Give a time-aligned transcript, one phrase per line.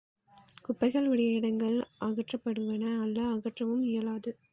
[0.63, 4.33] குப்பைகள் உடைய இடங்கள் அகற்றப்படுவன அல்ல அகற்றவும் இயலாது.